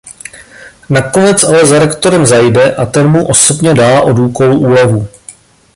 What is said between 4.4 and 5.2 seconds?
úlevu.